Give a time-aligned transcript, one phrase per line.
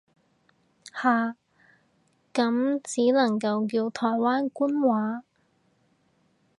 [0.99, 1.35] 下，
[2.33, 5.21] 咁只能夠叫台灣官話